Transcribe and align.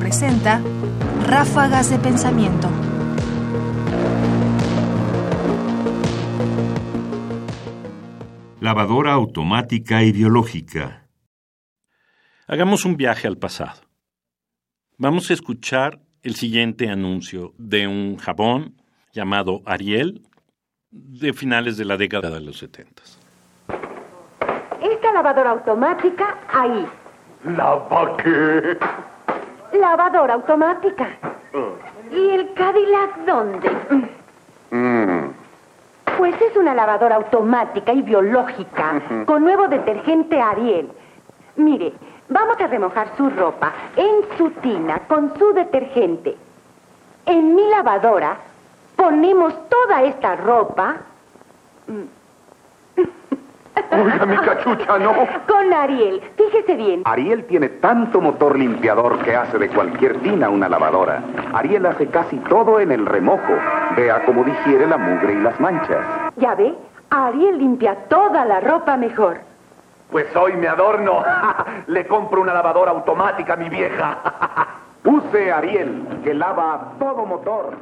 presenta 0.00 0.60
Ráfagas 1.28 1.88
de 1.88 1.98
Pensamiento. 1.98 2.68
Lavadora 8.60 9.12
automática 9.12 10.02
y 10.02 10.10
biológica. 10.10 11.06
Hagamos 12.48 12.84
un 12.84 12.96
viaje 12.96 13.28
al 13.28 13.36
pasado. 13.36 13.80
Vamos 14.98 15.30
a 15.30 15.34
escuchar 15.34 16.00
el 16.24 16.34
siguiente 16.34 16.90
anuncio 16.90 17.54
de 17.56 17.86
un 17.86 18.16
jabón 18.16 18.74
llamado 19.12 19.62
Ariel 19.66 20.22
de 20.90 21.32
finales 21.32 21.76
de 21.76 21.84
la 21.84 21.96
década 21.96 22.28
de 22.28 22.40
los 22.40 22.58
70. 22.58 23.02
Esta 24.82 25.12
lavadora 25.12 25.50
automática 25.52 26.40
ahí. 26.52 26.84
¿Lava 27.44 28.16
qué? 28.16 28.76
Lavadora 29.74 30.34
automática. 30.34 31.08
¿Y 32.10 32.30
el 32.30 32.54
Cadillac 32.54 33.16
dónde? 33.26 33.70
Mm. 34.70 35.30
Pues 36.16 36.40
es 36.40 36.56
una 36.56 36.74
lavadora 36.74 37.16
automática 37.16 37.92
y 37.92 38.02
biológica 38.02 39.02
con 39.26 39.42
nuevo 39.42 39.66
detergente 39.66 40.40
Ariel. 40.40 40.90
Mire, 41.56 41.92
vamos 42.28 42.60
a 42.60 42.66
remojar 42.68 43.16
su 43.16 43.28
ropa 43.30 43.72
en 43.96 44.36
su 44.38 44.50
tina 44.60 45.00
con 45.08 45.36
su 45.38 45.52
detergente. 45.52 46.36
En 47.26 47.54
mi 47.54 47.68
lavadora 47.68 48.36
ponemos 48.96 49.54
toda 49.68 50.02
esta 50.04 50.36
ropa 50.36 50.96
Oiga, 53.90 54.26
mi 54.26 54.36
cachucha, 54.36 54.98
no. 54.98 55.12
con 55.46 55.72
Ariel. 55.72 56.20
Fíjese 56.36 56.76
bien. 56.76 57.02
Ariel 57.04 57.44
tiene 57.44 57.68
tanto 57.68 58.20
motor 58.20 58.58
limpiador 58.58 59.18
que 59.20 59.34
hace 59.34 59.58
de 59.58 59.68
cualquier 59.68 60.20
tina 60.20 60.48
una 60.48 60.68
lavadora. 60.68 61.22
Ariel 61.52 61.86
hace 61.86 62.06
casi 62.08 62.36
todo 62.38 62.80
en 62.80 62.92
el 62.92 63.06
remojo. 63.06 63.54
Vea 63.96 64.24
cómo 64.24 64.44
digiere 64.44 64.86
la 64.86 64.96
mugre 64.96 65.34
y 65.34 65.42
las 65.42 65.58
manchas. 65.60 66.04
¿Ya 66.36 66.54
ve? 66.54 66.74
Ariel 67.10 67.58
limpia 67.58 67.94
toda 68.08 68.44
la 68.44 68.60
ropa 68.60 68.96
mejor. 68.96 69.40
Pues 70.10 70.26
hoy 70.36 70.54
me 70.54 70.68
adorno. 70.68 71.22
Le 71.86 72.06
compro 72.06 72.40
una 72.40 72.54
lavadora 72.54 72.90
automática 72.92 73.54
a 73.54 73.56
mi 73.56 73.68
vieja. 73.68 74.18
Use 75.04 75.52
Ariel, 75.52 76.20
que 76.24 76.34
lava 76.34 76.74
a 76.74 76.98
todo 76.98 77.26
motor. 77.26 77.76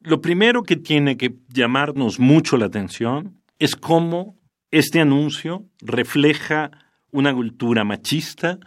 Lo 0.00 0.20
primero 0.20 0.62
que 0.62 0.76
tiene 0.76 1.16
que 1.16 1.34
llamarnos 1.48 2.20
mucho 2.20 2.56
la 2.56 2.66
atención 2.66 3.40
es 3.58 3.74
cómo 3.74 4.35
este 4.70 5.00
anuncio 5.00 5.64
refleja 5.80 6.70
una 7.10 7.32
cultura 7.32 7.84
machista 7.84 8.58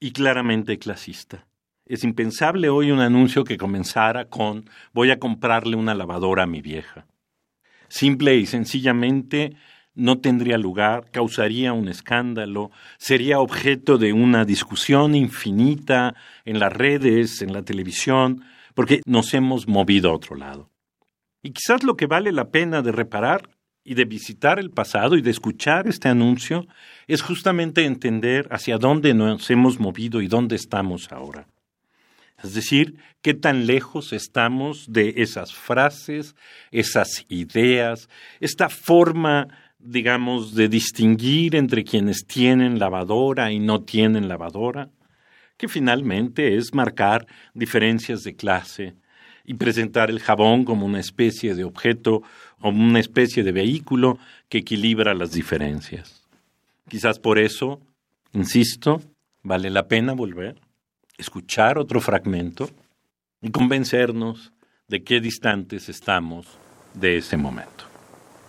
y 0.00 0.12
claramente 0.12 0.78
clasista. 0.78 1.46
Es 1.86 2.02
impensable 2.02 2.68
hoy 2.68 2.90
un 2.90 3.00
anuncio 3.00 3.44
que 3.44 3.56
comenzara 3.56 4.26
con 4.26 4.68
voy 4.92 5.10
a 5.10 5.18
comprarle 5.18 5.76
una 5.76 5.94
lavadora 5.94 6.44
a 6.44 6.46
mi 6.46 6.60
vieja. 6.60 7.06
Simple 7.88 8.36
y 8.36 8.46
sencillamente 8.46 9.56
no 9.94 10.18
tendría 10.18 10.58
lugar, 10.58 11.10
causaría 11.12 11.72
un 11.72 11.88
escándalo, 11.88 12.70
sería 12.98 13.38
objeto 13.38 13.96
de 13.96 14.12
una 14.12 14.44
discusión 14.44 15.14
infinita 15.14 16.14
en 16.44 16.58
las 16.58 16.72
redes, 16.72 17.42
en 17.42 17.52
la 17.52 17.62
televisión, 17.62 18.44
porque 18.74 19.02
nos 19.06 19.34
hemos 19.34 19.68
movido 19.68 20.10
a 20.10 20.14
otro 20.14 20.34
lado. 20.34 20.70
Y 21.42 21.52
quizás 21.52 21.84
lo 21.84 21.96
que 21.96 22.06
vale 22.06 22.32
la 22.32 22.50
pena 22.50 22.82
de 22.82 22.90
reparar 22.90 23.50
y 23.84 23.94
de 23.94 24.06
visitar 24.06 24.58
el 24.58 24.70
pasado 24.70 25.16
y 25.16 25.22
de 25.22 25.30
escuchar 25.30 25.86
este 25.86 26.08
anuncio 26.08 26.66
es 27.06 27.20
justamente 27.20 27.84
entender 27.84 28.48
hacia 28.50 28.78
dónde 28.78 29.12
nos 29.12 29.50
hemos 29.50 29.78
movido 29.78 30.22
y 30.22 30.26
dónde 30.26 30.56
estamos 30.56 31.12
ahora. 31.12 31.46
Es 32.42 32.54
decir, 32.54 32.96
qué 33.22 33.34
tan 33.34 33.66
lejos 33.66 34.12
estamos 34.12 34.92
de 34.92 35.14
esas 35.18 35.54
frases, 35.54 36.34
esas 36.70 37.24
ideas, 37.28 38.08
esta 38.40 38.68
forma, 38.68 39.48
digamos, 39.78 40.54
de 40.54 40.68
distinguir 40.68 41.54
entre 41.54 41.84
quienes 41.84 42.26
tienen 42.26 42.78
lavadora 42.78 43.52
y 43.52 43.60
no 43.60 43.82
tienen 43.82 44.28
lavadora, 44.28 44.90
que 45.56 45.68
finalmente 45.68 46.56
es 46.56 46.74
marcar 46.74 47.26
diferencias 47.54 48.24
de 48.24 48.34
clase, 48.34 48.94
y 49.44 49.54
presentar 49.54 50.10
el 50.10 50.20
jabón 50.20 50.64
como 50.64 50.86
una 50.86 51.00
especie 51.00 51.54
de 51.54 51.64
objeto 51.64 52.22
o 52.60 52.70
una 52.70 53.00
especie 53.00 53.42
de 53.42 53.52
vehículo 53.52 54.18
que 54.48 54.58
equilibra 54.58 55.14
las 55.14 55.32
diferencias. 55.32 56.24
Quizás 56.88 57.18
por 57.18 57.38
eso, 57.38 57.80
insisto, 58.32 59.00
vale 59.42 59.70
la 59.70 59.86
pena 59.86 60.14
volver, 60.14 60.56
escuchar 61.18 61.78
otro 61.78 62.00
fragmento 62.00 62.70
y 63.40 63.50
convencernos 63.50 64.52
de 64.88 65.04
qué 65.04 65.20
distantes 65.20 65.88
estamos 65.88 66.58
de 66.94 67.18
ese 67.18 67.36
momento. 67.36 67.84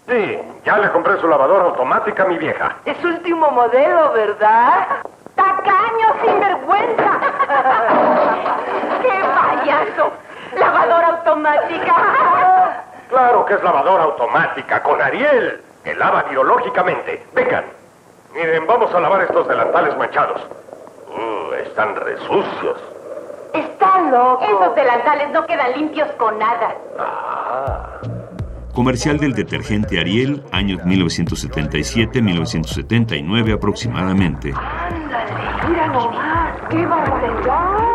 Sí, 0.07 0.37
ya 0.65 0.77
le 0.77 0.91
compré 0.91 1.19
su 1.19 1.27
lavadora 1.27 1.65
automática 1.65 2.23
a 2.23 2.27
mi 2.27 2.37
vieja. 2.37 2.77
Es 2.85 3.03
último 3.03 3.49
modelo, 3.51 4.13
¿verdad? 4.13 4.87
¡Tacaño 5.35 6.13
sin 6.23 6.39
vergüenza! 6.39 7.19
¡Qué 9.01 9.09
payaso! 9.09 10.13
¡Lavadora 10.57 11.07
automática! 11.07 12.83
Claro 13.09 13.45
que 13.45 13.53
es 13.53 13.63
lavadora 13.63 14.03
automática 14.03 14.81
con 14.81 15.01
Ariel, 15.01 15.61
que 15.83 15.93
lava 15.95 16.23
biológicamente. 16.23 17.23
Vengan. 17.33 17.65
Miren, 18.33 18.65
vamos 18.67 18.93
a 18.93 18.99
lavar 18.99 19.21
estos 19.21 19.47
delantales 19.47 19.95
manchados. 19.97 20.41
Uh, 21.07 21.53
están 21.53 21.95
resucios. 21.95 22.77
Está 23.53 24.01
loco. 24.11 24.43
Esos 24.43 24.75
delantales 24.75 25.29
no 25.31 25.45
quedan 25.45 25.71
limpios 25.73 26.09
con 26.17 26.37
nada. 26.37 26.75
Comercial 28.73 29.17
del 29.17 29.33
detergente 29.33 29.97
Ariel, 30.01 30.43
años 30.51 30.81
1977-1979 30.81 33.53
aproximadamente. 33.55 34.53
Mira 35.69 35.87
nomás, 35.87 36.51
qué 36.69 36.85
barbaridad. 36.85 37.94